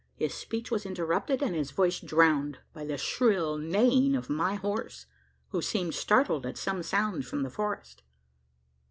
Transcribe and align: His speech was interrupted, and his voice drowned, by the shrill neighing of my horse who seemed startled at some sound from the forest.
His 0.15 0.33
speech 0.33 0.71
was 0.71 0.83
interrupted, 0.83 1.43
and 1.43 1.53
his 1.53 1.69
voice 1.69 1.99
drowned, 1.99 2.57
by 2.73 2.83
the 2.85 2.97
shrill 2.97 3.59
neighing 3.59 4.15
of 4.15 4.31
my 4.31 4.55
horse 4.55 5.05
who 5.49 5.61
seemed 5.61 5.93
startled 5.93 6.43
at 6.43 6.57
some 6.57 6.81
sound 6.81 7.27
from 7.27 7.43
the 7.43 7.51
forest. 7.51 8.01